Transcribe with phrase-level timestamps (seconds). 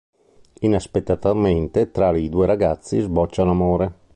[0.61, 3.99] Inaspettatamente tra i due ragazzi sboccia l'amore.